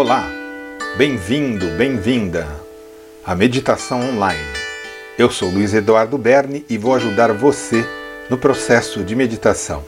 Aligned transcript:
Olá, 0.00 0.30
bem-vindo, 0.96 1.76
bem-vinda 1.76 2.46
à 3.24 3.34
Meditação 3.34 4.00
Online. 4.00 4.40
Eu 5.18 5.28
sou 5.28 5.50
Luiz 5.50 5.74
Eduardo 5.74 6.16
Berni 6.16 6.64
e 6.70 6.78
vou 6.78 6.94
ajudar 6.94 7.32
você 7.32 7.84
no 8.30 8.38
processo 8.38 9.02
de 9.02 9.16
meditação. 9.16 9.84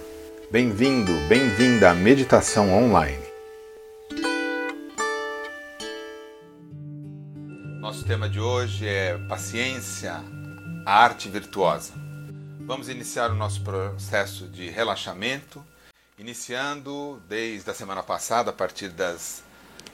Bem-vindo, 0.51 1.13
bem-vinda 1.29 1.93
à 1.93 1.95
Meditação 1.95 2.75
Online. 2.75 3.23
Nosso 7.79 8.05
tema 8.05 8.29
de 8.29 8.41
hoje 8.41 8.89
é 8.89 9.17
paciência, 9.29 10.15
a 10.85 11.05
arte 11.05 11.29
virtuosa. 11.29 11.93
Vamos 12.63 12.89
iniciar 12.89 13.31
o 13.31 13.37
nosso 13.37 13.63
processo 13.63 14.49
de 14.49 14.71
relaxamento, 14.71 15.65
iniciando 16.19 17.23
desde 17.29 17.71
a 17.71 17.75
semana 17.75 18.03
passada, 18.03 18.51
a 18.51 18.53
partir 18.53 18.89
das 18.89 19.49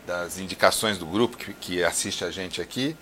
das 0.06 0.38
indicações 0.38 0.96
do 0.96 1.04
grupo 1.04 1.36
que, 1.36 1.52
que 1.54 1.84
assiste 1.84 2.24
a 2.24 2.30
gente 2.30 2.62
aqui, 2.62 2.96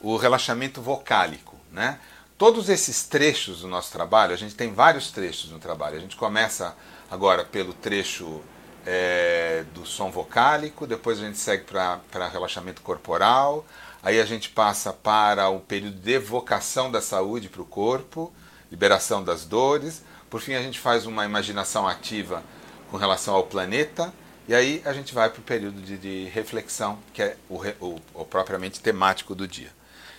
o 0.00 0.16
relaxamento 0.16 0.80
vocálico. 0.80 1.54
Né? 1.70 1.98
Todos 2.38 2.68
esses 2.68 3.04
trechos 3.04 3.60
do 3.60 3.68
nosso 3.68 3.92
trabalho, 3.92 4.32
a 4.32 4.36
gente 4.36 4.54
tem 4.54 4.72
vários 4.72 5.10
trechos 5.10 5.50
no 5.50 5.58
trabalho. 5.58 5.96
A 5.96 6.00
gente 6.00 6.16
começa 6.16 6.74
agora 7.10 7.44
pelo 7.44 7.72
trecho 7.72 8.42
é, 8.86 9.64
do 9.74 9.84
som 9.84 10.10
vocálico, 10.10 10.86
depois 10.86 11.18
a 11.18 11.22
gente 11.22 11.38
segue 11.38 11.64
para 11.64 12.28
relaxamento 12.28 12.80
corporal, 12.82 13.66
aí 14.02 14.20
a 14.20 14.24
gente 14.24 14.48
passa 14.48 14.92
para 14.92 15.48
o 15.48 15.60
período 15.60 15.98
de 15.98 16.12
evocação 16.12 16.90
da 16.90 17.02
saúde 17.02 17.48
para 17.48 17.62
o 17.62 17.66
corpo, 17.66 18.32
liberação 18.70 19.22
das 19.22 19.44
dores, 19.44 20.02
por 20.30 20.40
fim 20.40 20.54
a 20.54 20.62
gente 20.62 20.78
faz 20.78 21.04
uma 21.04 21.24
imaginação 21.24 21.86
ativa 21.86 22.42
com 22.90 22.96
relação 22.96 23.34
ao 23.34 23.44
planeta 23.44 24.12
e 24.48 24.54
aí 24.54 24.80
a 24.84 24.92
gente 24.92 25.12
vai 25.12 25.28
para 25.28 25.40
o 25.40 25.42
período 25.42 25.80
de, 25.80 25.98
de, 25.98 26.24
reflexão, 26.26 26.98
que 27.12 27.22
é 27.22 27.36
o, 27.48 27.60
o, 27.80 28.00
o, 28.14 28.24
propriamente 28.24 28.80
temático 28.80 29.34
do 29.34 29.46
dia. 29.46 29.70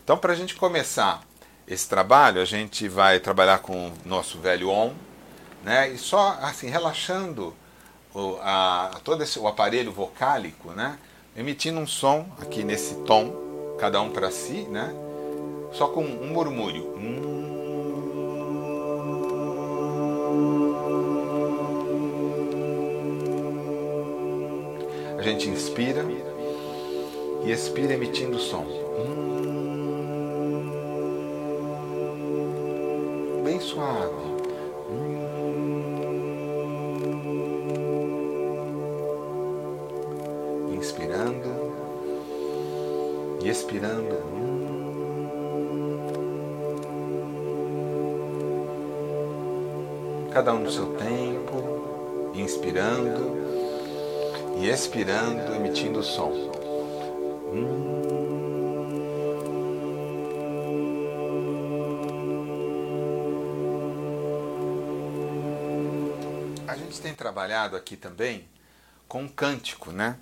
Então, 0.04 0.18
para 0.18 0.34
a 0.34 0.36
gente 0.36 0.56
começar 0.56 1.24
esse 1.68 1.88
trabalho, 1.88 2.42
a 2.42 2.46
gente 2.46 2.88
vai 2.90 3.20
trabalhar 3.20 3.60
com 3.60 3.88
o 3.90 3.94
nosso 4.06 4.40
velho 4.40 4.70
ON, 4.70 4.94
né? 5.64 5.90
e 5.90 5.98
só 5.98 6.38
assim, 6.42 6.70
relaxando 6.70 7.56
o, 8.14 8.38
a, 8.42 9.00
todo 9.04 9.24
esse, 9.24 9.40
o 9.40 9.48
aparelho 9.48 9.92
vocálico, 9.92 10.72
né? 10.72 10.98
emitindo 11.36 11.80
um 11.80 11.88
som 11.88 12.30
aqui 12.42 12.64
nesse 12.64 12.96
tom, 13.04 13.76
cada 13.80 14.02
um 14.02 14.10
para 14.10 14.32
si, 14.32 14.64
né? 14.70 14.94
só 15.72 15.88
com 15.88 16.04
um 16.04 16.28
murmúrio. 16.28 16.84
Um, 16.98 17.48
gente 25.32 25.50
inspira 25.50 26.06
e 27.44 27.52
expira 27.52 27.94
emitindo 27.94 28.40
som. 28.40 28.66
Bem 33.44 33.60
suave. 33.60 34.16
Inspirando 40.72 41.74
e 43.44 43.50
expirando. 43.50 44.16
Cada 50.32 50.54
um 50.54 50.60
no 50.60 50.72
seu 50.72 50.86
tempo, 50.94 51.07
expirando, 54.78 55.56
emitindo 55.56 56.04
som. 56.04 56.32
A 66.68 66.76
gente 66.76 67.02
tem 67.02 67.16
trabalhado 67.16 67.76
aqui 67.76 67.98
também 67.98 68.48
com 69.08 69.24
um 69.24 69.28
cântico, 69.28 69.92
né? 69.92 70.20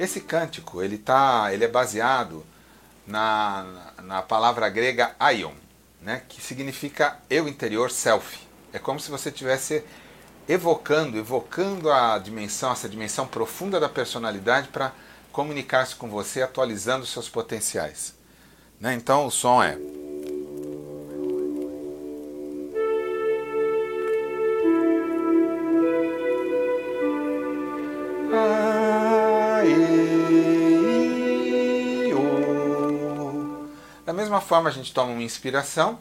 Esse 0.00 0.20
cântico, 0.22 0.82
ele 0.82 0.98
tá, 0.98 1.52
ele 1.52 1.64
é 1.64 1.68
baseado 1.68 2.44
na, 3.10 3.92
na 4.02 4.22
palavra 4.22 4.68
grega 4.68 5.14
aion, 5.18 5.52
né, 6.00 6.22
que 6.28 6.40
significa 6.40 7.18
eu 7.28 7.46
interior, 7.48 7.90
self. 7.90 8.38
É 8.72 8.78
como 8.78 9.00
se 9.00 9.10
você 9.10 9.28
estivesse 9.28 9.84
evocando, 10.48 11.18
evocando 11.18 11.90
a 11.90 12.18
dimensão, 12.18 12.72
essa 12.72 12.88
dimensão 12.88 13.26
profunda 13.26 13.78
da 13.78 13.88
personalidade 13.88 14.68
para 14.68 14.92
comunicar-se 15.32 15.94
com 15.94 16.08
você, 16.08 16.42
atualizando 16.42 17.04
seus 17.04 17.28
potenciais. 17.28 18.14
Né? 18.80 18.94
Então 18.94 19.26
o 19.26 19.30
som 19.30 19.62
é. 19.62 19.76
Mesma 34.12 34.40
forma 34.40 34.68
a 34.68 34.72
gente 34.72 34.92
toma 34.92 35.12
uma 35.12 35.22
inspiração 35.22 35.98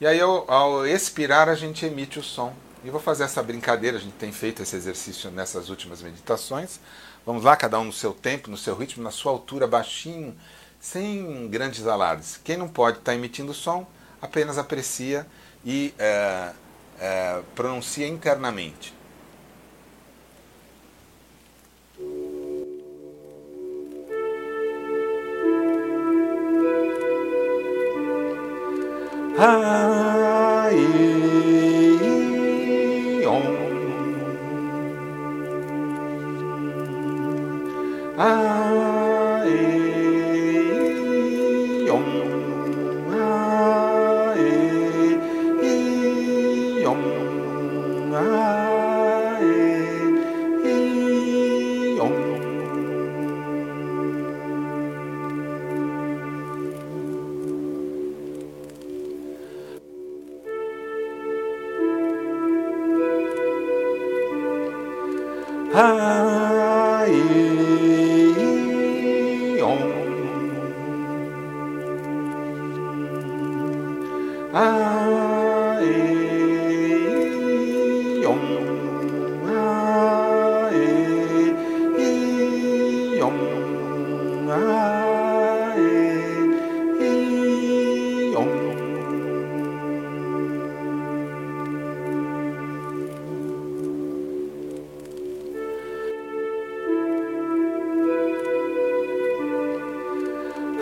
e 0.00 0.06
aí 0.06 0.20
ao, 0.20 0.50
ao 0.50 0.86
expirar 0.86 1.48
a 1.48 1.54
gente 1.54 1.84
emite 1.84 2.18
o 2.18 2.22
som. 2.22 2.54
E 2.84 2.90
vou 2.90 3.00
fazer 3.00 3.24
essa 3.24 3.42
brincadeira, 3.42 3.96
a 3.96 4.00
gente 4.00 4.14
tem 4.14 4.30
feito 4.30 4.62
esse 4.62 4.76
exercício 4.76 5.30
nessas 5.30 5.68
últimas 5.68 6.00
meditações. 6.00 6.78
Vamos 7.26 7.44
lá, 7.44 7.56
cada 7.56 7.78
um 7.78 7.84
no 7.84 7.92
seu 7.92 8.12
tempo, 8.12 8.50
no 8.50 8.56
seu 8.56 8.76
ritmo, 8.76 9.02
na 9.02 9.10
sua 9.10 9.32
altura, 9.32 9.66
baixinho, 9.66 10.36
sem 10.80 11.48
grandes 11.48 11.86
alardes. 11.86 12.40
Quem 12.42 12.56
não 12.56 12.68
pode 12.68 12.98
estar 12.98 13.12
tá 13.12 13.16
emitindo 13.16 13.52
som, 13.52 13.86
apenas 14.22 14.58
aprecia 14.58 15.26
e 15.64 15.92
é, 15.98 16.52
é, 17.00 17.42
pronuncia 17.54 18.06
internamente. 18.06 18.94
Ah. 29.40 29.88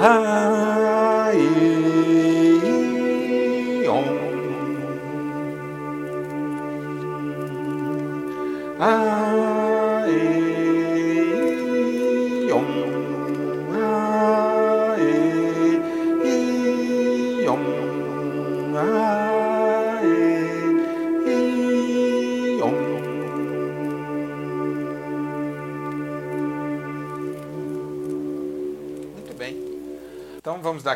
Ah! 0.08 0.36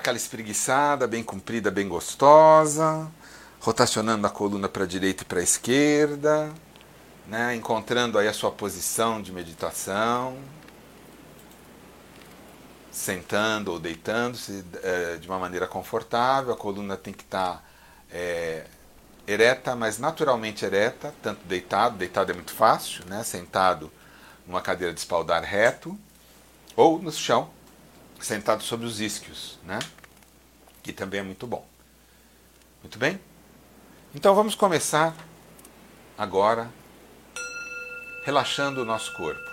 Aquela 0.00 0.16
espreguiçada 0.16 1.06
bem 1.06 1.22
comprida, 1.22 1.70
bem 1.70 1.86
gostosa, 1.86 3.06
rotacionando 3.60 4.26
a 4.26 4.30
coluna 4.30 4.68
para 4.68 4.84
a 4.84 4.86
direita 4.86 5.22
e 5.22 5.26
para 5.26 5.40
a 5.40 5.42
esquerda, 5.42 6.50
né? 7.26 7.54
encontrando 7.54 8.18
aí 8.18 8.26
a 8.26 8.32
sua 8.32 8.50
posição 8.50 9.20
de 9.20 9.30
meditação, 9.30 10.38
sentando 12.90 13.72
ou 13.72 13.78
deitando-se 13.78 14.64
é, 14.82 15.16
de 15.18 15.28
uma 15.28 15.38
maneira 15.38 15.66
confortável, 15.66 16.52
a 16.52 16.56
coluna 16.56 16.96
tem 16.96 17.12
que 17.12 17.22
estar 17.22 17.56
tá, 17.56 17.62
é, 18.10 18.64
ereta, 19.26 19.76
mas 19.76 19.98
naturalmente 19.98 20.64
ereta, 20.64 21.14
tanto 21.22 21.44
deitado, 21.44 21.98
deitado 21.98 22.32
é 22.32 22.34
muito 22.34 22.54
fácil, 22.54 23.04
né? 23.06 23.22
sentado 23.22 23.92
numa 24.46 24.62
cadeira 24.62 24.94
de 24.94 24.98
espaldar 24.98 25.42
reto, 25.44 25.96
ou 26.74 27.00
no 27.00 27.12
chão, 27.12 27.50
sentado 28.20 28.62
sobre 28.62 28.86
os 28.86 29.00
isquios, 29.00 29.58
né? 29.64 29.78
que 30.82 30.92
também 30.92 31.20
é 31.20 31.22
muito 31.22 31.46
bom. 31.46 31.66
Muito 32.82 32.98
bem? 32.98 33.20
Então 34.14 34.34
vamos 34.34 34.54
começar 34.54 35.14
agora 36.16 36.70
relaxando 38.24 38.82
o 38.82 38.84
nosso 38.84 39.12
corpo. 39.14 39.50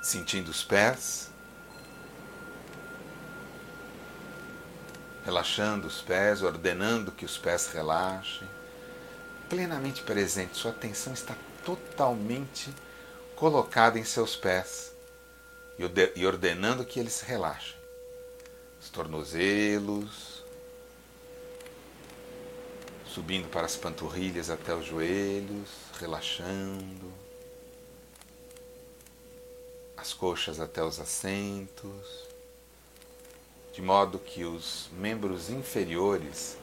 Sentindo 0.00 0.50
os 0.50 0.64
pés, 0.64 1.30
relaxando 5.24 5.86
os 5.86 6.02
pés, 6.02 6.42
ordenando 6.42 7.12
que 7.12 7.24
os 7.24 7.38
pés 7.38 7.68
relaxem, 7.68 8.48
plenamente 9.48 10.02
presente, 10.02 10.56
sua 10.56 10.72
atenção 10.72 11.12
está 11.12 11.36
totalmente 11.64 12.74
colocada 13.36 13.98
em 13.98 14.04
seus 14.04 14.34
pés 14.34 14.91
e 16.14 16.26
ordenando 16.26 16.84
que 16.84 17.00
eles 17.00 17.20
relaxem. 17.20 17.74
Os 18.80 18.90
tornozelos, 18.90 20.42
subindo 23.06 23.48
para 23.48 23.66
as 23.66 23.76
panturrilhas 23.76 24.48
até 24.50 24.74
os 24.74 24.86
joelhos, 24.86 25.68
relaxando. 26.00 27.12
As 29.96 30.12
coxas 30.12 30.58
até 30.58 30.82
os 30.82 30.98
assentos, 30.98 32.26
de 33.72 33.80
modo 33.80 34.18
que 34.18 34.44
os 34.44 34.88
membros 34.92 35.48
inferiores 35.48 36.56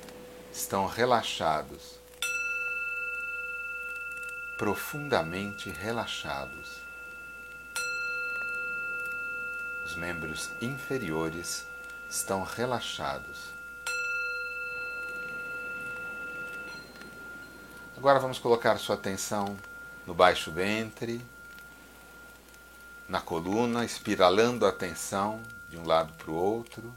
estão 0.51 0.85
relaxados, 0.87 1.99
profundamente 4.57 5.69
relaxados. 5.69 6.88
Os 9.89 9.95
membros 9.95 10.51
inferiores 10.61 11.65
estão 12.07 12.43
relaxados. 12.43 13.39
Agora 17.97 18.19
vamos 18.19 18.37
colocar 18.37 18.77
sua 18.77 18.93
atenção 18.93 19.57
no 20.05 20.13
baixo 20.13 20.51
ventre, 20.51 21.19
na 23.07 23.19
coluna, 23.19 23.83
espiralando 23.83 24.63
a 24.63 24.69
atenção 24.69 25.41
de 25.67 25.77
um 25.77 25.87
lado 25.87 26.13
para 26.13 26.29
o 26.29 26.35
outro, 26.35 26.93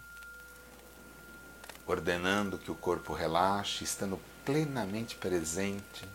ordenando 1.86 2.58
que 2.58 2.70
o 2.70 2.74
corpo 2.74 3.14
relaxe, 3.14 3.84
estando 3.84 4.20
plenamente 4.44 5.16
presente 5.16 6.06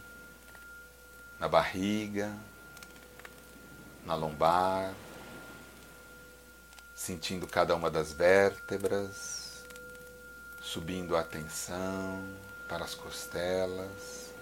na 1.39 1.47
barriga, 1.47 2.31
na 4.05 4.13
lombar, 4.13 4.93
sentindo 6.97 7.45
cada 7.45 7.75
uma 7.75 7.91
das 7.91 8.11
vértebras, 8.11 9.63
subindo 10.59 11.15
a 11.15 11.19
atenção 11.19 12.27
para 12.67 12.83
as 12.83 12.95
costelas, 12.95 14.33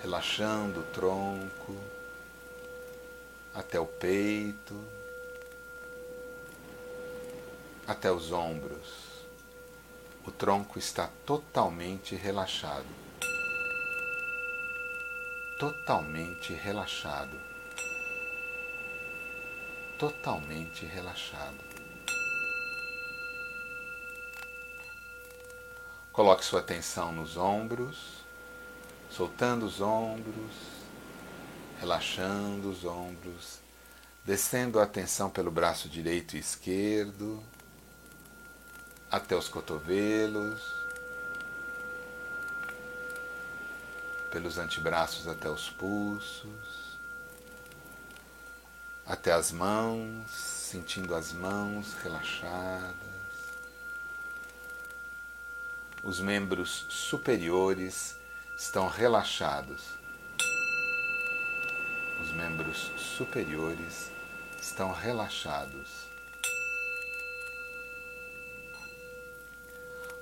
relaxando 0.00 0.80
o 0.80 0.84
tronco 0.84 1.76
até 3.54 3.78
o 3.78 3.84
peito, 3.84 4.82
até 7.86 8.10
os 8.10 8.32
ombros. 8.32 9.26
O 10.26 10.32
tronco 10.32 10.78
está 10.78 11.10
totalmente 11.26 12.14
relaxado. 12.16 12.88
Totalmente 15.58 16.54
relaxado 16.54 17.49
totalmente 20.00 20.86
relaxado. 20.86 21.62
Coloque 26.10 26.42
sua 26.42 26.60
atenção 26.60 27.12
nos 27.12 27.36
ombros, 27.36 28.24
soltando 29.10 29.66
os 29.66 29.78
ombros, 29.82 30.52
relaxando 31.78 32.70
os 32.70 32.82
ombros, 32.86 33.58
descendo 34.24 34.80
a 34.80 34.84
atenção 34.84 35.28
pelo 35.28 35.50
braço 35.50 35.86
direito 35.86 36.34
e 36.34 36.40
esquerdo, 36.40 37.44
até 39.10 39.36
os 39.36 39.48
cotovelos, 39.48 40.62
pelos 44.30 44.56
antebraços 44.56 45.28
até 45.28 45.50
os 45.50 45.68
pulsos 45.68 46.89
até 49.10 49.32
as 49.32 49.50
mãos, 49.50 50.30
sentindo 50.30 51.16
as 51.16 51.32
mãos 51.32 51.94
relaxadas, 51.94 52.94
os 56.00 56.20
membros 56.20 56.86
superiores 56.88 58.16
estão 58.56 58.86
relaxados. 58.86 59.98
Os 62.22 62.32
membros 62.36 62.92
superiores 62.96 64.12
estão 64.60 64.92
relaxados. 64.92 66.08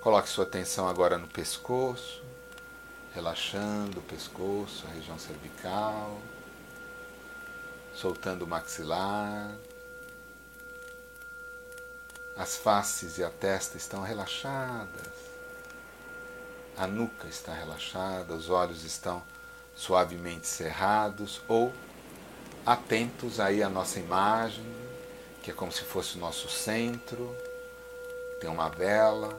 Coloque 0.00 0.30
sua 0.30 0.45
atenção 0.45 0.88
agora 0.88 1.18
no 1.18 1.28
pescoço, 1.28 2.23
relaxando 3.14 3.99
o 3.99 4.02
pescoço, 4.02 4.87
a 4.87 4.95
região 4.95 5.18
cervical 5.18 6.18
soltando 7.99 8.43
o 8.43 8.47
maxilar. 8.47 9.50
As 12.37 12.57
faces 12.57 13.19
e 13.19 13.25
a 13.25 13.31
testa 13.31 13.76
estão 13.76 14.02
relaxadas. 14.02 15.19
A 16.76 16.87
nuca 16.87 17.26
está 17.26 17.52
relaxada, 17.52 18.35
os 18.35 18.49
olhos 18.49 18.85
estão 18.85 19.21
suavemente 19.75 20.47
cerrados 20.47 21.40
ou 21.49 21.73
atentos 22.64 23.40
aí 23.40 23.62
à 23.62 23.69
nossa 23.69 23.99
imagem, 23.99 24.64
que 25.43 25.50
é 25.50 25.55
como 25.55 25.73
se 25.73 25.83
fosse 25.83 26.17
o 26.17 26.21
nosso 26.21 26.49
centro. 26.49 27.37
Tem 28.40 28.49
uma 28.49 28.69
vela. 28.69 29.37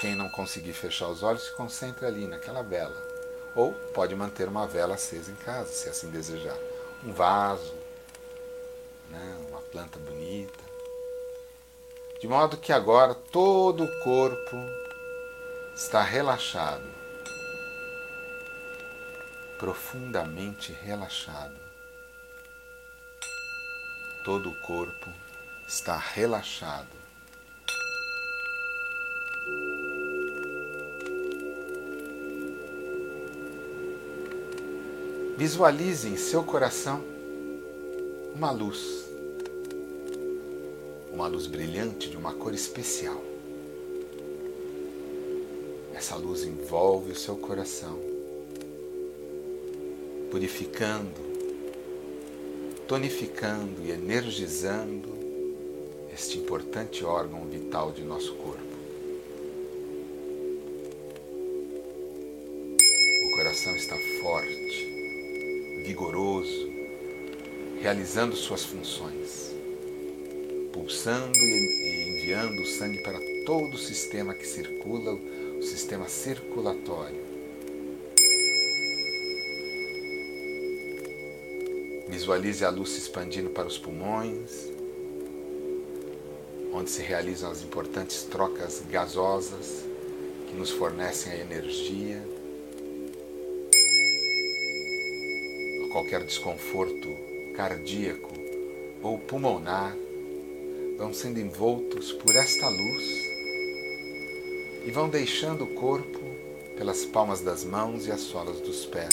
Quem 0.00 0.14
não 0.14 0.30
conseguir 0.30 0.72
fechar 0.72 1.08
os 1.08 1.22
olhos, 1.22 1.44
se 1.44 1.52
concentre 1.52 2.06
ali 2.06 2.26
naquela 2.26 2.62
vela. 2.62 2.96
Ou 3.54 3.72
pode 3.92 4.14
manter 4.14 4.48
uma 4.48 4.66
vela 4.66 4.94
acesa 4.94 5.30
em 5.30 5.34
casa, 5.34 5.70
se 5.70 5.90
assim 5.90 6.10
desejar. 6.10 6.56
Um 7.04 7.12
vaso, 7.12 7.77
né? 9.10 9.46
uma 9.48 9.60
planta 9.60 9.98
bonita. 9.98 10.64
De 12.20 12.26
modo 12.26 12.56
que 12.56 12.72
agora 12.72 13.14
todo 13.14 13.84
o 13.84 14.00
corpo 14.00 14.56
está 15.74 16.02
relaxado, 16.02 16.88
profundamente 19.58 20.72
relaxado. 20.72 21.56
Todo 24.24 24.50
o 24.50 24.60
corpo 24.62 25.10
está 25.66 25.96
relaxado. 25.96 26.88
Visualize 35.36 36.08
em 36.08 36.16
seu 36.16 36.42
coração 36.42 37.17
uma 38.38 38.52
luz 38.52 39.10
uma 41.12 41.26
luz 41.26 41.48
brilhante 41.48 42.08
de 42.08 42.16
uma 42.16 42.32
cor 42.32 42.54
especial. 42.54 43.20
Essa 45.92 46.14
luz 46.14 46.44
envolve 46.44 47.10
o 47.10 47.16
seu 47.16 47.34
coração, 47.34 47.98
purificando, 50.30 51.20
tonificando 52.86 53.84
e 53.84 53.90
energizando 53.90 55.08
este 56.14 56.38
importante 56.38 57.04
órgão 57.04 57.44
vital 57.48 57.90
de 57.90 58.04
nosso 58.04 58.32
corpo. 58.36 58.62
O 63.26 63.36
coração 63.36 63.74
está 63.74 63.96
forte, 64.22 65.82
vigoroso, 65.84 66.77
realizando 67.80 68.36
suas 68.36 68.64
funções 68.64 69.48
pulsando 70.78 71.36
e 71.36 72.08
enviando 72.08 72.62
o 72.62 72.66
sangue 72.66 72.98
para 73.02 73.18
todo 73.44 73.74
o 73.74 73.78
sistema 73.78 74.32
que 74.32 74.46
circula, 74.46 75.12
o 75.12 75.62
sistema 75.62 76.08
circulatório. 76.08 77.26
Visualize 82.08 82.64
a 82.64 82.70
luz 82.70 82.90
se 82.90 83.00
expandindo 83.00 83.50
para 83.50 83.66
os 83.66 83.76
pulmões, 83.76 84.70
onde 86.72 86.90
se 86.90 87.02
realizam 87.02 87.50
as 87.50 87.62
importantes 87.62 88.22
trocas 88.22 88.82
gasosas 88.88 89.84
que 90.46 90.54
nos 90.54 90.70
fornecem 90.70 91.32
a 91.32 91.36
energia. 91.36 92.22
Qualquer 95.90 96.24
desconforto 96.24 97.37
cardíaco 97.58 98.32
ou 99.02 99.18
pulmonar 99.18 99.96
vão 100.96 101.12
sendo 101.12 101.40
envoltos 101.40 102.12
por 102.12 102.36
esta 102.36 102.68
luz 102.68 103.04
e 104.86 104.90
vão 104.92 105.08
deixando 105.08 105.64
o 105.64 105.74
corpo 105.74 106.20
pelas 106.76 107.04
palmas 107.04 107.40
das 107.40 107.64
mãos 107.64 108.06
e 108.06 108.12
as 108.12 108.20
solas 108.20 108.60
dos 108.60 108.86
pés 108.86 109.12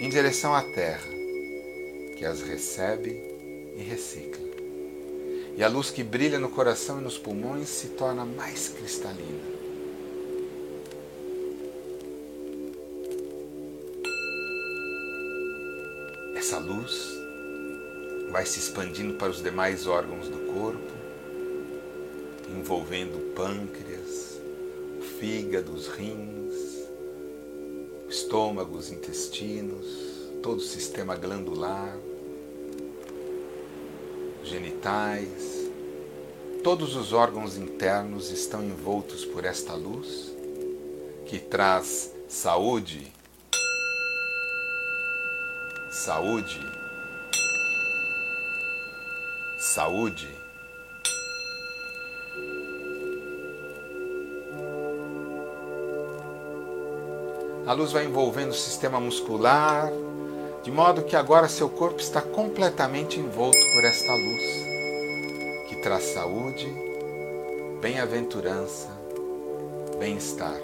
em 0.00 0.08
direção 0.08 0.52
à 0.52 0.62
terra, 0.62 1.06
que 2.16 2.24
as 2.24 2.42
recebe 2.42 3.22
e 3.76 3.82
recicla. 3.82 4.50
E 5.56 5.62
a 5.62 5.68
luz 5.68 5.90
que 5.90 6.02
brilha 6.02 6.40
no 6.40 6.48
coração 6.48 7.00
e 7.00 7.04
nos 7.04 7.18
pulmões 7.18 7.68
se 7.68 7.88
torna 7.90 8.24
mais 8.24 8.68
cristalina. 8.68 9.59
Vai 18.40 18.46
se 18.46 18.58
expandindo 18.58 19.18
para 19.18 19.28
os 19.28 19.42
demais 19.42 19.86
órgãos 19.86 20.30
do 20.30 20.38
corpo, 20.54 20.92
envolvendo 22.48 23.18
o 23.18 23.32
pâncreas, 23.34 24.40
o 24.98 25.02
fígado, 25.02 25.70
os 25.74 25.88
rins, 25.88 26.88
o 28.06 28.08
estômago, 28.08 28.78
os 28.78 28.90
intestinos, 28.90 29.84
todo 30.42 30.56
o 30.56 30.62
sistema 30.62 31.14
glandular, 31.16 31.94
genitais, 34.42 35.70
todos 36.64 36.96
os 36.96 37.12
órgãos 37.12 37.58
internos 37.58 38.30
estão 38.30 38.64
envoltos 38.64 39.22
por 39.22 39.44
esta 39.44 39.74
luz 39.74 40.34
que 41.26 41.38
traz 41.38 42.10
saúde, 42.26 43.12
saúde, 45.90 46.79
saúde. 49.70 50.28
A 57.64 57.72
luz 57.72 57.92
vai 57.92 58.04
envolvendo 58.04 58.50
o 58.50 58.54
sistema 58.54 58.98
muscular, 58.98 59.92
de 60.64 60.72
modo 60.72 61.04
que 61.04 61.14
agora 61.14 61.48
seu 61.48 61.68
corpo 61.68 62.00
está 62.00 62.20
completamente 62.20 63.20
envolto 63.20 63.58
por 63.72 63.84
esta 63.84 64.12
luz, 64.12 64.42
que 65.68 65.76
traz 65.80 66.02
saúde, 66.02 66.66
bem-aventurança, 67.80 68.88
bem-estar. 70.00 70.60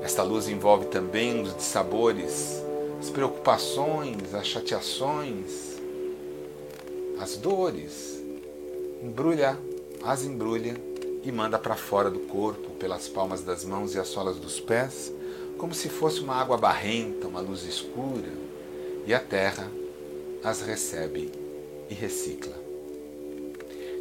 Esta 0.00 0.22
luz 0.22 0.48
envolve 0.48 0.86
também 0.86 1.42
os 1.42 1.56
dissabores, 1.56 2.62
as 3.00 3.10
preocupações, 3.10 4.32
as 4.32 4.46
chateações, 4.46 5.71
as 7.22 7.36
dores. 7.36 8.20
Embrulha, 9.00 9.56
as 10.02 10.24
embrulha 10.24 10.74
e 11.22 11.30
manda 11.30 11.56
para 11.56 11.76
fora 11.76 12.10
do 12.10 12.18
corpo, 12.20 12.70
pelas 12.70 13.08
palmas 13.08 13.42
das 13.42 13.64
mãos 13.64 13.94
e 13.94 13.98
as 14.00 14.08
solas 14.08 14.38
dos 14.38 14.58
pés, 14.58 15.12
como 15.56 15.72
se 15.72 15.88
fosse 15.88 16.20
uma 16.20 16.34
água 16.34 16.58
barrenta, 16.58 17.28
uma 17.28 17.40
luz 17.40 17.62
escura, 17.62 18.32
e 19.06 19.14
a 19.14 19.20
terra 19.20 19.70
as 20.42 20.62
recebe 20.62 21.30
e 21.88 21.94
recicla. 21.94 22.60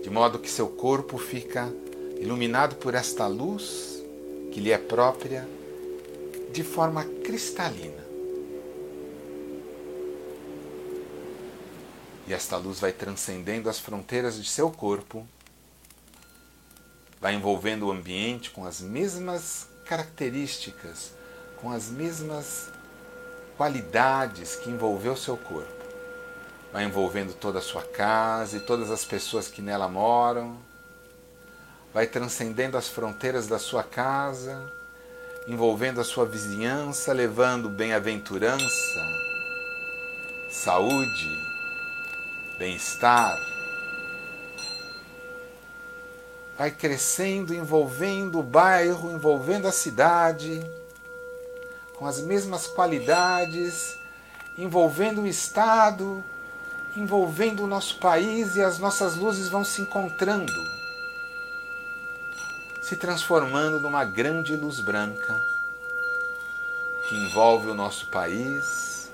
De 0.01 0.09
modo 0.09 0.39
que 0.39 0.49
seu 0.49 0.67
corpo 0.67 1.19
fica 1.19 1.71
iluminado 2.19 2.75
por 2.77 2.95
esta 2.95 3.27
luz 3.27 4.03
que 4.51 4.59
lhe 4.59 4.71
é 4.71 4.79
própria 4.79 5.47
de 6.51 6.63
forma 6.63 7.03
cristalina. 7.23 8.00
E 12.31 12.33
esta 12.33 12.55
luz 12.55 12.79
vai 12.79 12.93
transcendendo 12.93 13.69
as 13.69 13.77
fronteiras 13.77 14.41
de 14.41 14.49
seu 14.49 14.71
corpo, 14.71 15.27
vai 17.19 17.33
envolvendo 17.33 17.87
o 17.87 17.91
ambiente 17.91 18.51
com 18.51 18.63
as 18.63 18.79
mesmas 18.79 19.67
características 19.85 21.11
com 21.57 21.73
as 21.73 21.89
mesmas 21.89 22.69
qualidades 23.57 24.55
que 24.55 24.69
envolveu 24.69 25.17
seu 25.17 25.35
corpo. 25.35 25.83
Vai 26.71 26.85
envolvendo 26.85 27.33
toda 27.33 27.59
a 27.59 27.61
sua 27.61 27.83
casa 27.83 28.55
e 28.55 28.61
todas 28.61 28.89
as 28.89 29.03
pessoas 29.03 29.49
que 29.49 29.61
nela 29.61 29.89
moram. 29.89 30.57
Vai 31.93 32.07
transcendendo 32.07 32.77
as 32.77 32.87
fronteiras 32.87 33.45
da 33.45 33.59
sua 33.59 33.83
casa, 33.83 34.71
envolvendo 35.49 35.99
a 35.99 36.05
sua 36.05 36.25
vizinhança, 36.25 37.11
levando 37.11 37.67
bem-aventurança, 37.67 39.01
saúde, 40.49 41.50
bem-estar. 42.61 43.35
Vai 46.55 46.69
crescendo, 46.69 47.55
envolvendo 47.55 48.37
o 48.37 48.43
bairro, 48.43 49.11
envolvendo 49.11 49.67
a 49.67 49.71
cidade 49.71 50.61
com 51.97 52.05
as 52.05 52.21
mesmas 52.21 52.67
qualidades, 52.67 53.97
envolvendo 54.55 55.23
o 55.23 55.27
Estado, 55.27 56.23
envolvendo 56.95 57.63
o 57.63 57.67
nosso 57.67 57.97
país 57.97 58.55
e 58.55 58.61
as 58.61 58.77
nossas 58.77 59.15
luzes 59.15 59.49
vão 59.49 59.63
se 59.65 59.81
encontrando, 59.81 60.53
se 62.83 62.95
transformando 62.95 63.79
numa 63.79 64.05
grande 64.05 64.55
luz 64.55 64.79
branca 64.79 65.35
que 67.09 67.15
envolve 67.15 67.71
o 67.71 67.73
nosso 67.73 68.05
país, 68.05 69.09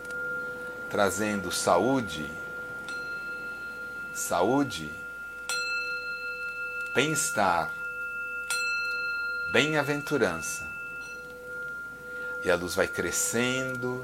trazendo 0.90 1.50
saúde, 1.50 2.30
saúde, 4.18 4.90
bem-estar, 6.96 7.72
bem-aventurança 9.52 10.68
e 12.44 12.50
a 12.50 12.56
luz 12.56 12.74
vai 12.74 12.88
crescendo, 12.88 14.04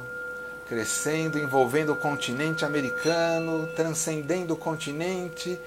crescendo, 0.70 1.39
envolvendo 1.39 1.93
o 1.93 1.96
continente 1.96 2.63
americano, 2.63 3.67
transcendendo 3.75 4.53
o 4.53 4.58
continente, 4.58 5.60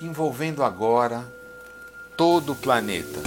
envolvendo 0.00 0.62
agora 0.62 1.24
todo 2.16 2.52
o 2.52 2.56
planeta. 2.56 3.20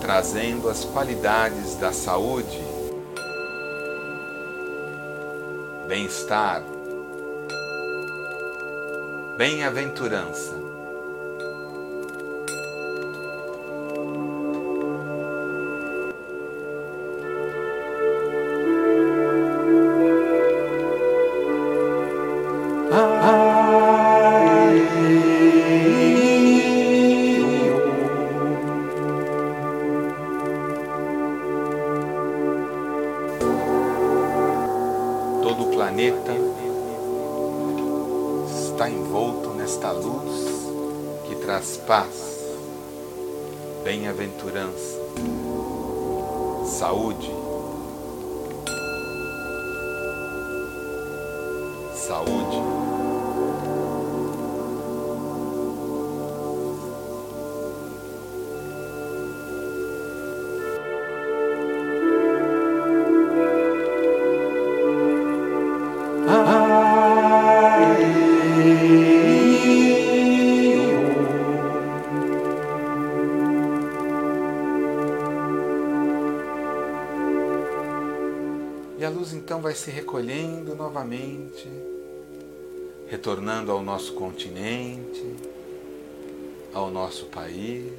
Trazendo 0.00 0.68
as 0.68 0.84
qualidades 0.84 1.76
da 1.76 1.92
saúde, 1.92 2.60
bem-estar, 5.86 6.75
bem-aventurança 9.36 10.65
então 79.36 79.60
vai 79.60 79.74
se 79.74 79.90
recolhendo 79.90 80.74
novamente, 80.74 81.68
retornando 83.06 83.70
ao 83.70 83.82
nosso 83.82 84.14
continente, 84.14 85.24
ao 86.72 86.90
nosso 86.90 87.26
país, 87.26 87.92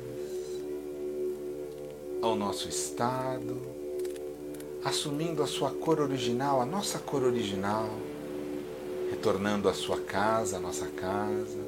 ao 2.22 2.36
nosso 2.36 2.68
estado, 2.68 3.62
assumindo 4.84 5.44
a 5.44 5.48
sua 5.48 5.72
cor 5.72 6.02
original, 6.02 6.62
a 6.62 6.66
nossa 6.66 7.00
cor 7.00 7.24
original, 7.24 7.90
retornando 9.10 9.70
à 9.70 9.74
sua 9.74 10.00
casa, 10.00 10.58
à 10.58 10.60
nossa 10.60 10.88
casa, 10.88 11.60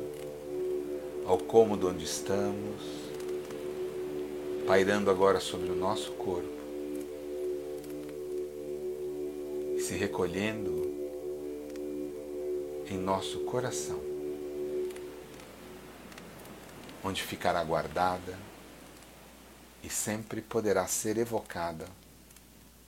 ao 1.25 1.37
cômodo 1.37 1.89
onde 1.89 2.03
estamos, 2.03 2.81
pairando 4.65 5.11
agora 5.11 5.39
sobre 5.39 5.71
o 5.71 5.75
nosso 5.75 6.11
corpo 6.13 6.58
se 9.89 9.95
recolhendo 9.95 10.85
em 12.87 12.95
nosso 12.95 13.39
coração, 13.39 13.99
onde 17.03 17.23
ficará 17.23 17.63
guardada 17.63 18.37
e 19.81 19.89
sempre 19.89 20.43
poderá 20.43 20.85
ser 20.85 21.17
evocada 21.17 21.87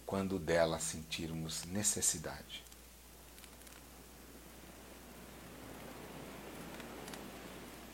quando 0.06 0.38
dela 0.38 0.78
sentirmos 0.78 1.64
necessidade. 1.66 2.64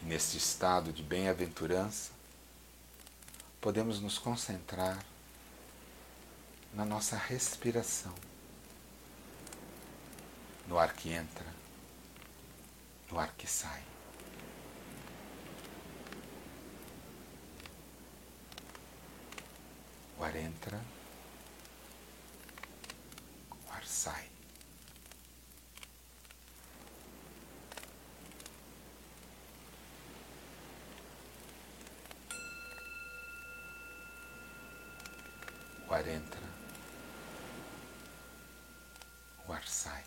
Neste 0.04 0.36
estado 0.38 0.92
de 0.92 1.02
bem-aventurança, 1.02 2.12
podemos 3.62 4.02
nos 4.02 4.18
concentrar 4.18 5.02
na 6.74 6.84
nossa 6.84 7.16
respiração, 7.16 8.14
no 10.68 10.80
ar 10.80 10.94
que 10.94 11.14
entra, 11.14 11.46
no 13.10 13.20
ar 13.20 13.32
que 13.34 13.48
sai. 13.48 13.82
O 20.20 20.24
ar 20.24 20.36
entra, 20.36 20.82
o 23.52 23.72
ar 23.72 23.86
sai. 23.86 24.28
O 35.90 35.94
ar 35.94 36.08
entra, 36.08 36.42
o 39.48 39.54
ar 39.54 39.66
sai. 39.66 40.04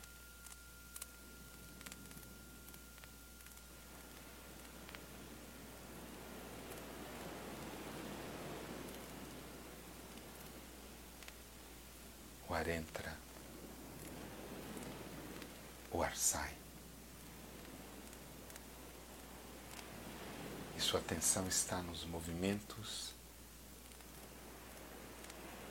O 12.49 12.50
ar 12.61 12.69
entra, 12.69 13.17
o 15.91 16.03
ar 16.03 16.15
sai. 16.15 16.55
E 20.77 20.81
sua 20.81 21.01
atenção 21.01 21.49
está 21.49 21.83
nos 21.83 22.05
movimentos 22.05 23.15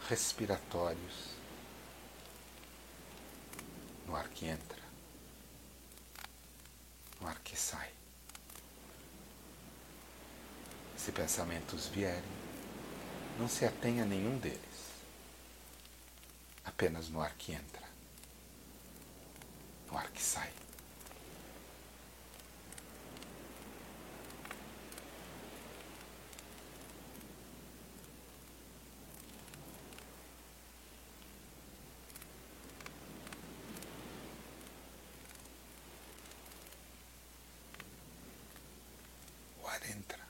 respiratórios 0.08 1.30
no 4.08 4.16
ar 4.16 4.28
que 4.30 4.48
entra, 4.48 4.82
no 7.22 7.28
ar 7.28 7.40
que 7.42 7.56
sai. 7.56 7.92
Se 10.98 11.12
pensamentos 11.12 11.86
vierem, 11.86 12.24
não 13.38 13.48
se 13.48 13.64
atenha 13.64 14.04
a 14.04 14.08
nenhum 14.08 14.40
deles, 14.40 14.89
apenas 16.66 17.10
no 17.10 17.22
ar 17.22 17.34
que 17.36 17.54
entra, 17.54 17.88
no 19.92 19.98
ar 19.98 20.10
que 20.12 20.22
sai. 20.22 20.50
O 39.62 39.68
ar 39.68 39.86
entra, 39.86 40.24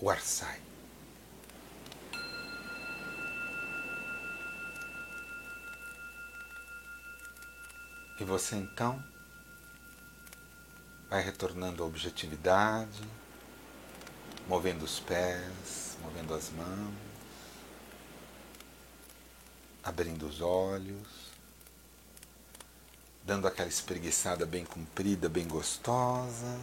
o 0.00 0.10
ar 0.10 0.20
sai. 0.20 0.59
E 8.20 8.24
você 8.24 8.54
então 8.54 9.02
vai 11.08 11.22
retornando 11.22 11.82
à 11.82 11.86
objetividade, 11.86 13.02
movendo 14.46 14.84
os 14.84 15.00
pés, 15.00 15.96
movendo 16.02 16.34
as 16.34 16.50
mãos, 16.50 16.94
abrindo 19.82 20.26
os 20.26 20.42
olhos, 20.42 21.30
dando 23.24 23.48
aquela 23.48 23.70
espreguiçada 23.70 24.44
bem 24.44 24.66
comprida, 24.66 25.26
bem 25.26 25.48
gostosa, 25.48 26.60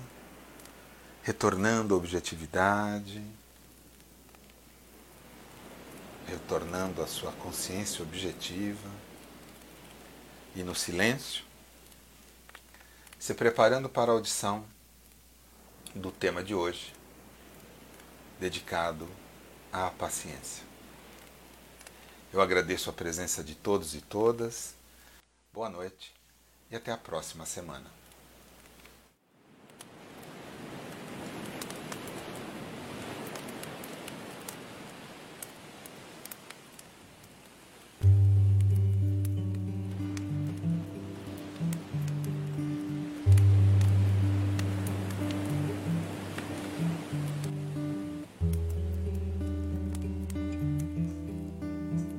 retornando 1.23 1.95
à 1.95 1.97
objetividade, 1.97 3.23
retornando 6.27 7.01
à 7.01 7.07
sua 7.07 7.31
consciência 7.31 8.03
objetiva. 8.03 8.89
E 10.55 10.61
no 10.63 10.75
silêncio, 10.75 11.46
se 13.19 13.33
preparando 13.33 13.89
para 13.89 14.11
a 14.11 14.15
audição 14.15 14.65
do 15.95 16.11
tema 16.11 16.43
de 16.43 16.53
hoje, 16.53 16.93
dedicado 18.39 19.07
à 19.71 19.89
paciência. 19.89 20.63
Eu 22.31 22.41
agradeço 22.41 22.89
a 22.89 22.93
presença 22.93 23.43
de 23.43 23.55
todos 23.55 23.95
e 23.95 24.01
todas. 24.01 24.75
Boa 25.51 25.69
noite 25.69 26.13
e 26.69 26.75
até 26.75 26.91
a 26.91 26.97
próxima 26.97 27.45
semana. 27.45 27.89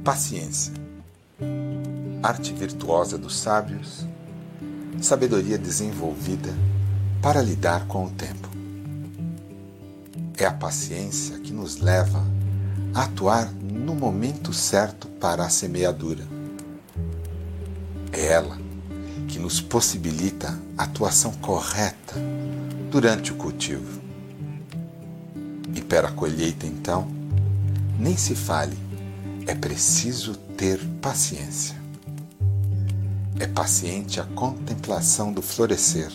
Paciência. 0.08 0.72
Arte 2.22 2.54
virtuosa 2.54 3.18
dos 3.18 3.36
sábios, 3.36 4.06
sabedoria 5.02 5.58
desenvolvida 5.58 6.48
para 7.20 7.42
lidar 7.42 7.86
com 7.86 8.06
o 8.06 8.10
tempo. 8.12 8.48
É 10.38 10.46
a 10.46 10.50
paciência 10.50 11.38
que 11.40 11.52
nos 11.52 11.76
leva 11.76 12.24
a 12.94 13.02
atuar 13.02 13.52
no 13.52 13.94
momento 13.94 14.50
certo 14.50 15.08
para 15.08 15.44
a 15.44 15.50
semeadura. 15.50 16.24
É 18.10 18.28
ela 18.28 18.56
que 19.28 19.38
nos 19.38 19.60
possibilita 19.60 20.58
a 20.78 20.84
atuação 20.84 21.32
correta 21.32 22.14
durante 22.90 23.30
o 23.30 23.34
cultivo. 23.34 24.00
E 25.74 25.82
para 25.82 26.08
a 26.08 26.12
colheita, 26.12 26.66
então, 26.66 27.06
nem 27.98 28.16
se 28.16 28.34
fale 28.34 28.87
é 29.48 29.54
preciso 29.54 30.34
ter 30.34 30.78
paciência. 31.00 31.74
É 33.40 33.46
paciente 33.46 34.20
a 34.20 34.24
contemplação 34.24 35.32
do 35.32 35.40
florescer, 35.40 36.12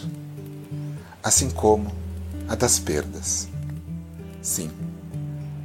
assim 1.24 1.50
como 1.50 1.92
a 2.48 2.54
das 2.54 2.78
perdas. 2.78 3.48
Sim, 4.40 4.70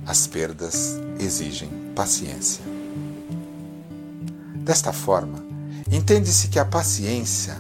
as 0.07 0.27
perdas 0.27 0.99
exigem 1.21 1.69
paciência. 1.95 2.65
Desta 4.65 4.91
forma, 4.91 5.45
entende-se 5.91 6.49
que 6.49 6.59
a 6.59 6.65
paciência 6.65 7.59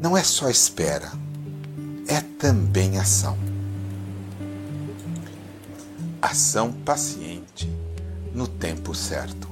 não 0.00 0.16
é 0.16 0.24
só 0.24 0.48
espera, 0.48 1.12
é 2.08 2.22
também 2.38 2.98
ação. 2.98 3.36
Ação 6.22 6.72
paciente 6.72 7.70
no 8.34 8.48
tempo 8.48 8.94
certo. 8.94 9.48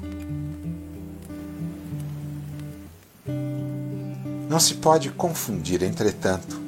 Não 4.50 4.58
se 4.60 4.74
pode 4.74 5.10
confundir, 5.10 5.82
entretanto, 5.82 6.60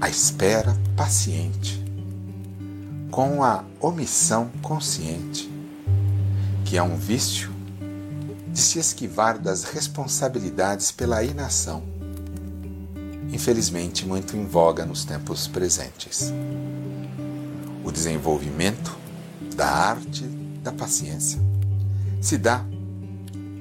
a 0.00 0.10
espera 0.10 0.76
paciente 0.96 1.82
com 3.10 3.42
a 3.42 3.64
omissão 3.80 4.50
consciente, 4.60 5.50
que 6.64 6.76
é 6.76 6.82
um 6.82 6.96
vício 6.96 7.50
de 8.48 8.60
se 8.60 8.78
esquivar 8.78 9.38
das 9.38 9.64
responsabilidades 9.64 10.90
pela 10.90 11.22
inação, 11.24 11.82
infelizmente 13.32 14.04
muito 14.06 14.36
em 14.36 14.44
voga 14.44 14.84
nos 14.84 15.04
tempos 15.04 15.46
presentes. 15.46 16.32
O 17.84 17.90
desenvolvimento 17.90 18.96
da 19.56 19.68
arte 19.68 20.37
da 20.68 20.72
paciência 20.72 21.40
se 22.20 22.36
dá 22.36 22.62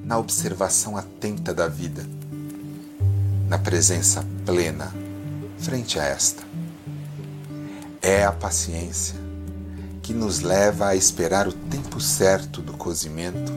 na 0.04 0.18
observação 0.18 0.98
atenta 0.98 1.54
da 1.54 1.66
vida, 1.66 2.06
na 3.48 3.58
presença 3.58 4.26
plena 4.46 4.94
frente 5.58 6.00
a 6.00 6.04
esta. 6.04 6.44
É 8.02 8.26
a 8.26 8.32
paciência 8.34 9.16
que 10.02 10.14
nos 10.14 10.42
leva 10.42 10.88
a 10.88 10.96
esperar 10.98 11.48
o 11.48 11.54
tempo 11.54 12.02
certo 12.02 12.62
do 12.62 12.74
cozimento, 12.74 13.54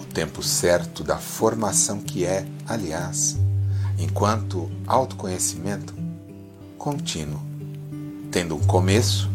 o 0.00 0.04
tempo 0.06 0.42
certo 0.42 1.04
da 1.04 1.18
formação 1.18 2.00
que 2.00 2.24
é, 2.24 2.46
aliás, 2.66 3.36
enquanto 3.98 4.70
autoconhecimento 4.86 5.94
contínuo, 6.78 7.42
tendo 8.30 8.56
um 8.56 8.60
começo, 8.60 9.30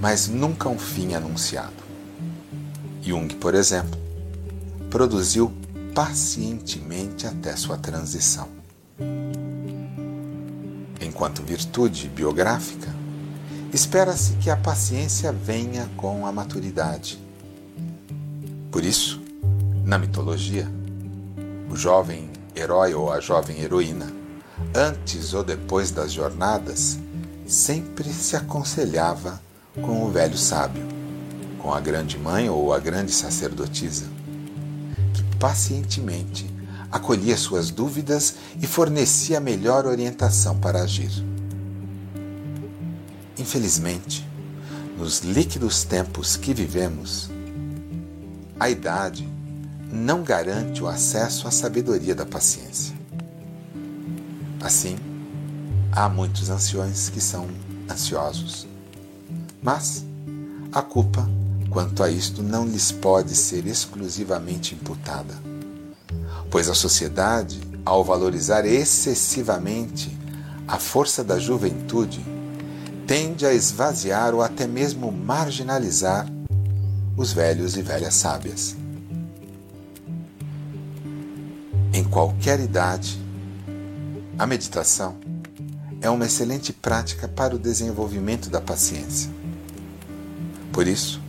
mas 0.00 0.28
nunca 0.28 0.68
um 0.68 0.78
fim 0.78 1.14
anunciado. 1.14 1.87
Jung, 3.02 3.34
por 3.36 3.54
exemplo, 3.54 3.98
produziu 4.90 5.52
pacientemente 5.94 7.26
até 7.26 7.56
sua 7.56 7.76
transição. 7.76 8.48
Enquanto 11.00 11.42
virtude 11.42 12.08
biográfica, 12.08 12.94
espera-se 13.72 14.34
que 14.34 14.50
a 14.50 14.56
paciência 14.56 15.32
venha 15.32 15.88
com 15.96 16.26
a 16.26 16.32
maturidade. 16.32 17.18
Por 18.70 18.84
isso, 18.84 19.20
na 19.84 19.98
mitologia, 19.98 20.68
o 21.70 21.76
jovem 21.76 22.30
herói 22.54 22.94
ou 22.94 23.12
a 23.12 23.20
jovem 23.20 23.60
heroína, 23.60 24.06
antes 24.74 25.34
ou 25.34 25.42
depois 25.42 25.90
das 25.90 26.12
jornadas, 26.12 26.98
sempre 27.46 28.12
se 28.12 28.36
aconselhava 28.36 29.40
com 29.80 30.04
o 30.04 30.10
velho 30.10 30.36
sábio, 30.36 30.86
com 31.58 31.72
a 31.72 31.80
grande 31.80 32.18
mãe 32.18 32.48
ou 32.48 32.72
a 32.72 32.78
grande 32.78 33.12
sacerdotisa, 33.12 34.06
que 35.12 35.22
pacientemente 35.38 36.48
acolhia 36.90 37.36
suas 37.36 37.70
dúvidas 37.70 38.36
e 38.60 38.66
fornecia 38.66 39.38
a 39.38 39.40
melhor 39.40 39.86
orientação 39.86 40.58
para 40.58 40.82
agir. 40.82 41.10
Infelizmente, 43.38 44.26
nos 44.96 45.20
líquidos 45.20 45.84
tempos 45.84 46.36
que 46.36 46.52
vivemos, 46.52 47.30
a 48.58 48.68
idade 48.68 49.28
não 49.92 50.22
garante 50.22 50.82
o 50.82 50.88
acesso 50.88 51.46
à 51.46 51.50
sabedoria 51.50 52.14
da 52.14 52.26
paciência. 52.26 52.96
Assim, 54.60 54.96
há 55.92 56.08
muitos 56.08 56.50
anciões 56.50 57.08
que 57.08 57.20
são 57.20 57.46
ansiosos. 57.90 58.66
Mas 59.62 60.04
a 60.72 60.82
culpa 60.82 61.28
quanto 61.70 62.02
a 62.02 62.10
isto 62.10 62.42
não 62.42 62.66
lhes 62.66 62.90
pode 62.90 63.34
ser 63.34 63.66
exclusivamente 63.66 64.74
imputada, 64.74 65.34
pois 66.50 66.68
a 66.68 66.74
sociedade, 66.74 67.60
ao 67.84 68.04
valorizar 68.04 68.64
excessivamente 68.64 70.16
a 70.66 70.78
força 70.78 71.22
da 71.22 71.38
juventude, 71.38 72.24
tende 73.06 73.46
a 73.46 73.54
esvaziar 73.54 74.34
ou 74.34 74.42
até 74.42 74.66
mesmo 74.66 75.10
marginalizar 75.10 76.26
os 77.16 77.32
velhos 77.32 77.76
e 77.76 77.82
velhas 77.82 78.14
sábias. 78.14 78.76
Em 81.92 82.04
qualquer 82.04 82.60
idade, 82.60 83.18
a 84.38 84.46
meditação 84.46 85.16
é 86.00 86.08
uma 86.08 86.26
excelente 86.26 86.72
prática 86.72 87.26
para 87.26 87.56
o 87.56 87.58
desenvolvimento 87.58 88.48
da 88.48 88.60
paciência. 88.60 89.30
Por 90.72 90.86
isso, 90.86 91.20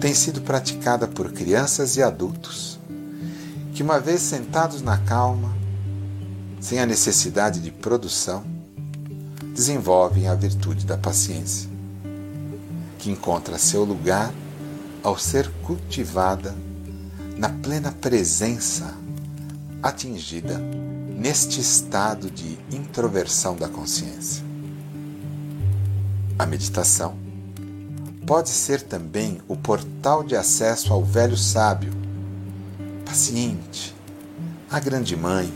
tem 0.00 0.14
sido 0.14 0.40
praticada 0.40 1.06
por 1.06 1.30
crianças 1.30 1.96
e 1.96 2.02
adultos 2.02 2.80
que, 3.74 3.82
uma 3.82 4.00
vez 4.00 4.22
sentados 4.22 4.80
na 4.80 4.96
calma, 4.96 5.54
sem 6.58 6.78
a 6.78 6.86
necessidade 6.86 7.60
de 7.60 7.70
produção, 7.70 8.42
desenvolvem 9.54 10.26
a 10.26 10.34
virtude 10.34 10.86
da 10.86 10.96
paciência, 10.96 11.68
que 12.98 13.10
encontra 13.10 13.58
seu 13.58 13.84
lugar 13.84 14.32
ao 15.02 15.18
ser 15.18 15.50
cultivada 15.62 16.54
na 17.36 17.50
plena 17.50 17.92
presença 17.92 18.94
atingida 19.82 20.58
neste 20.58 21.60
estado 21.60 22.30
de 22.30 22.58
introversão 22.70 23.54
da 23.54 23.68
consciência. 23.68 24.42
A 26.38 26.46
meditação 26.46 27.19
pode 28.30 28.50
ser 28.50 28.82
também 28.82 29.40
o 29.48 29.56
portal 29.56 30.22
de 30.22 30.36
acesso 30.36 30.92
ao 30.92 31.04
velho 31.04 31.36
sábio, 31.36 31.92
paciente, 33.04 33.92
a 34.70 34.78
grande 34.78 35.16
mãe, 35.16 35.52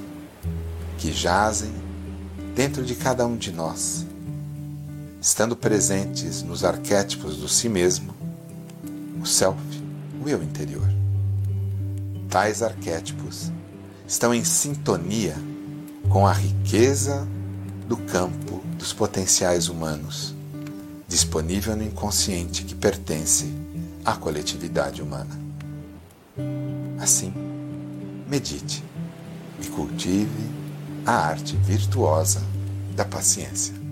que 0.99 1.13
jazem 1.13 1.73
dentro 2.53 2.85
de 2.85 2.97
cada 2.97 3.25
um 3.29 3.37
de 3.37 3.53
nós, 3.53 4.05
estando 5.21 5.55
presentes 5.55 6.43
nos 6.43 6.65
arquétipos 6.65 7.37
do 7.37 7.47
si 7.47 7.69
mesmo, 7.69 8.13
o 9.23 9.25
self, 9.25 9.57
o 10.21 10.29
eu 10.29 10.43
interior. 10.43 10.93
Tais 12.29 12.61
arquétipos 12.61 13.53
estão 14.05 14.35
em 14.35 14.43
sintonia 14.43 15.37
com 16.09 16.27
a 16.27 16.33
riqueza 16.33 17.25
do 17.87 17.97
campo 17.97 18.61
dos 18.77 18.93
potenciais 18.93 19.69
humanos, 19.69 20.34
disponível 21.15 21.77
no 21.77 21.85
inconsciente 21.85 22.65
que 22.65 22.75
pertence 22.75 23.47
à 24.05 24.17
coletividade 24.17 25.01
humana. 25.01 25.31
Assim, 26.99 27.33
medite 28.29 28.83
e 29.63 29.67
cultive 29.69 30.29
a 31.07 31.13
arte 31.13 31.55
virtuosa 31.59 32.43
da 32.97 33.05
paciência. 33.05 33.84